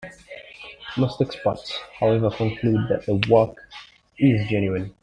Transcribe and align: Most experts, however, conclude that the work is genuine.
Most 0.97 1.21
experts, 1.21 1.77
however, 1.99 2.31
conclude 2.31 2.89
that 2.89 3.05
the 3.05 3.23
work 3.31 3.55
is 4.17 4.49
genuine. 4.49 4.95